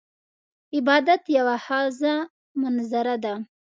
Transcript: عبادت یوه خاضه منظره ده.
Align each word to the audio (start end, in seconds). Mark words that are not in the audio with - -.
عبادت 0.77 1.21
یوه 1.37 1.57
خاضه 1.65 2.13
منظره 2.61 3.15
ده. 3.23 3.33